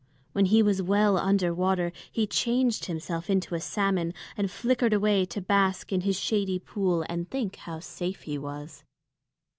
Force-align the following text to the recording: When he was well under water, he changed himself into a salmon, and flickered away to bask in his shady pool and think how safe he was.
When 0.31 0.45
he 0.47 0.63
was 0.63 0.81
well 0.81 1.15
under 1.15 1.53
water, 1.53 1.91
he 2.11 2.25
changed 2.25 2.85
himself 2.85 3.29
into 3.29 3.53
a 3.53 3.59
salmon, 3.59 4.15
and 4.35 4.49
flickered 4.49 4.93
away 4.93 5.25
to 5.25 5.41
bask 5.41 5.93
in 5.93 6.01
his 6.01 6.19
shady 6.19 6.57
pool 6.57 7.05
and 7.07 7.29
think 7.29 7.55
how 7.57 7.81
safe 7.81 8.23
he 8.23 8.39
was. 8.39 8.83